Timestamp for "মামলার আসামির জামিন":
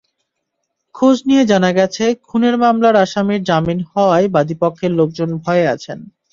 2.63-3.79